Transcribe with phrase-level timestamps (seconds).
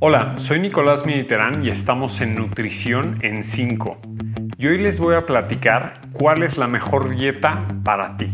[0.00, 3.98] Hola, soy Nicolás Militerán y estamos en Nutrición en 5.
[4.56, 8.32] Y hoy les voy a platicar cuál es la mejor dieta para ti.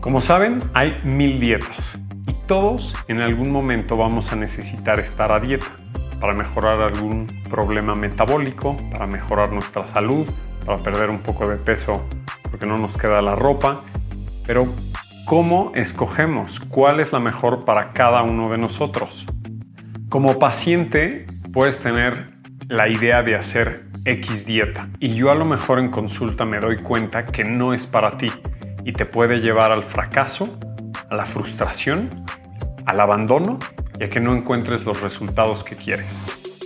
[0.00, 5.40] Como saben, hay mil dietas y todos en algún momento vamos a necesitar estar a
[5.40, 5.66] dieta
[6.20, 10.30] para mejorar algún problema metabólico, para mejorar nuestra salud,
[10.64, 12.06] para perder un poco de peso
[12.52, 13.82] porque no nos queda la ropa.
[14.46, 14.68] Pero,
[15.24, 19.26] ¿cómo escogemos cuál es la mejor para cada uno de nosotros?
[20.08, 22.24] Como paciente puedes tener
[22.66, 26.78] la idea de hacer X dieta y yo a lo mejor en consulta me doy
[26.78, 28.32] cuenta que no es para ti
[28.86, 30.58] y te puede llevar al fracaso,
[31.10, 32.08] a la frustración,
[32.86, 33.58] al abandono
[34.00, 36.10] y a que no encuentres los resultados que quieres.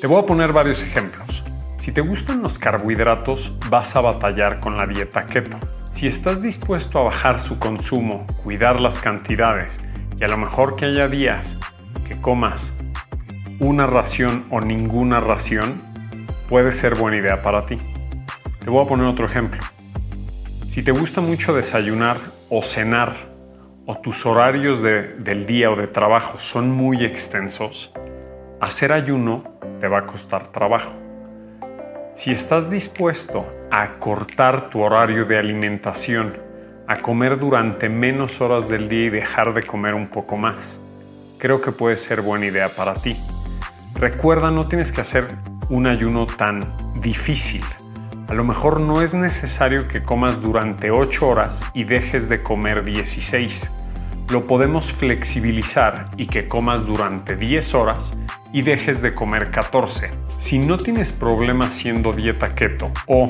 [0.01, 1.43] Te voy a poner varios ejemplos.
[1.81, 5.57] Si te gustan los carbohidratos, vas a batallar con la dieta keto.
[5.95, 9.73] Si estás dispuesto a bajar su consumo, cuidar las cantidades
[10.17, 11.59] y a lo mejor que haya días
[12.07, 12.73] que comas
[13.63, 15.77] una ración o ninguna ración
[16.49, 17.77] puede ser buena idea para ti.
[18.59, 19.61] Te voy a poner otro ejemplo.
[20.69, 22.17] Si te gusta mucho desayunar
[22.51, 23.15] o cenar
[23.87, 27.93] o tus horarios del día o de trabajo son muy extensos,
[28.61, 29.45] hacer ayuno
[29.81, 30.93] te va a costar trabajo.
[32.17, 36.37] Si estás dispuesto a cortar tu horario de alimentación,
[36.89, 40.81] a comer durante menos horas del día y dejar de comer un poco más,
[41.39, 43.17] creo que puede ser buena idea para ti.
[44.03, 45.29] Recuerda, no tienes que hacer
[45.71, 46.59] un ayuno tan
[47.01, 47.63] difícil.
[48.29, 52.83] A lo mejor no es necesario que comas durante 8 horas y dejes de comer
[52.83, 53.71] 16.
[54.33, 58.13] Lo podemos flexibilizar y que comas durante 10 horas
[58.53, 60.11] y dejes de comer 14.
[60.41, 63.29] Si no tienes problema haciendo dieta keto o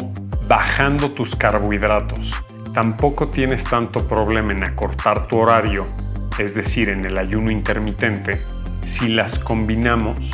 [0.49, 2.33] bajando tus carbohidratos,
[2.73, 5.87] tampoco tienes tanto problema en acortar tu horario,
[6.39, 8.41] es decir, en el ayuno intermitente,
[8.87, 10.33] si las combinamos,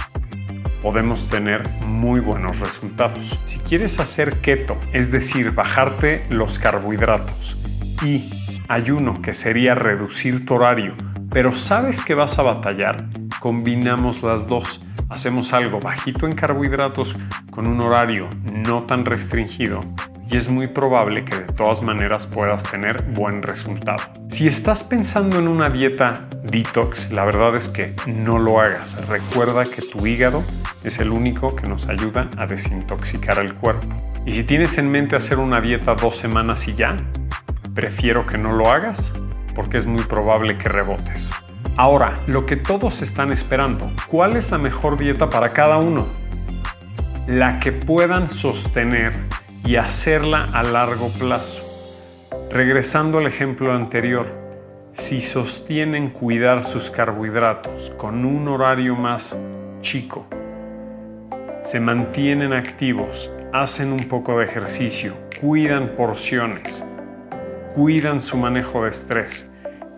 [0.82, 3.38] podemos tener muy buenos resultados.
[3.46, 7.56] Si quieres hacer keto, es decir, bajarte los carbohidratos
[8.04, 8.30] y
[8.68, 10.94] ayuno, que sería reducir tu horario,
[11.30, 12.96] pero sabes que vas a batallar,
[13.40, 14.80] combinamos las dos.
[15.08, 17.14] Hacemos algo bajito en carbohidratos
[17.50, 19.80] con un horario no tan restringido
[20.30, 24.02] y es muy probable que de todas maneras puedas tener buen resultado.
[24.30, 29.06] Si estás pensando en una dieta detox, la verdad es que no lo hagas.
[29.08, 30.44] Recuerda que tu hígado
[30.84, 33.88] es el único que nos ayuda a desintoxicar el cuerpo.
[34.24, 36.96] Y si tienes en mente hacer una dieta dos semanas y ya,
[37.74, 39.12] prefiero que no lo hagas
[39.54, 41.30] porque es muy probable que rebotes.
[41.76, 46.06] Ahora, lo que todos están esperando, ¿cuál es la mejor dieta para cada uno?
[47.26, 49.12] La que puedan sostener
[49.64, 51.64] y hacerla a largo plazo.
[52.50, 54.32] Regresando al ejemplo anterior,
[54.94, 59.38] si sostienen cuidar sus carbohidratos con un horario más
[59.80, 60.26] chico,
[61.68, 66.82] se mantienen activos, hacen un poco de ejercicio, cuidan porciones,
[67.74, 69.50] cuidan su manejo de estrés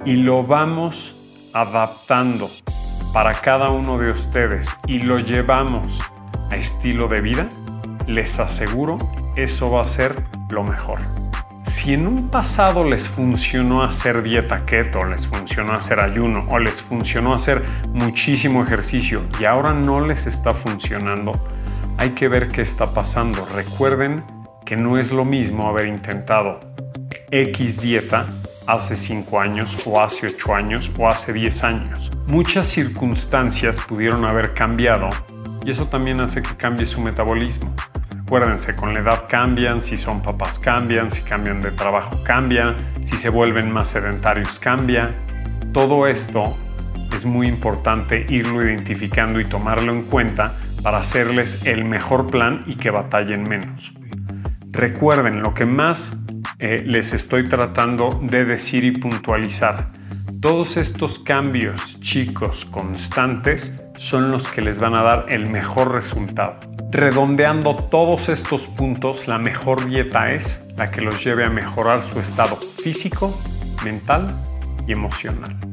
[0.05, 1.15] y lo vamos
[1.53, 2.51] adaptando
[3.13, 6.01] para cada uno de ustedes y lo llevamos
[6.51, 7.47] a estilo de vida,
[8.09, 8.99] les aseguro
[9.37, 10.17] eso va a ser
[10.51, 10.99] lo mejor.
[11.67, 16.83] Si en un pasado les funcionó hacer dieta keto, les funcionó hacer ayuno o les
[16.83, 21.31] funcionó hacer muchísimo ejercicio y ahora no les está funcionando,
[22.01, 23.47] hay que ver qué está pasando.
[23.55, 24.25] Recuerden
[24.65, 26.59] que no es lo mismo haber intentado
[27.31, 28.25] X dieta
[28.67, 32.11] hace 5 años o hace 8 años o hace 10 años.
[32.29, 35.11] Muchas circunstancias pudieron haber cambiado
[35.63, 37.75] y eso también hace que cambie su metabolismo.
[38.23, 43.19] Acuérdense, con la edad cambian, si son papás cambian, si cambian de trabajo cambia, si
[43.19, 45.11] se vuelven más sedentarios cambia.
[45.75, 46.57] Todo esto
[47.15, 52.77] es muy importante irlo identificando y tomarlo en cuenta para hacerles el mejor plan y
[52.77, 53.93] que batallen menos.
[54.71, 56.17] Recuerden lo que más
[56.59, 59.85] eh, les estoy tratando de decir y puntualizar.
[60.41, 66.59] Todos estos cambios chicos constantes son los que les van a dar el mejor resultado.
[66.91, 72.21] Redondeando todos estos puntos, la mejor dieta es la que los lleve a mejorar su
[72.21, 73.39] estado físico,
[73.85, 74.35] mental
[74.87, 75.70] y emocional.